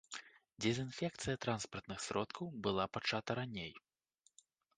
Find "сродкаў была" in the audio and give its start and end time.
2.07-2.85